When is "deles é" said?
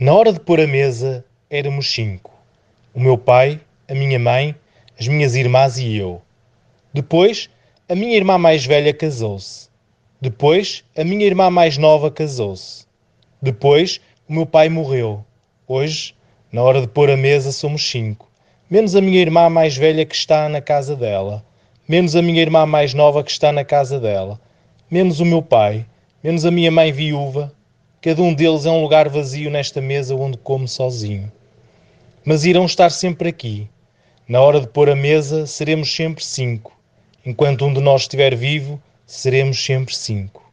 28.32-28.70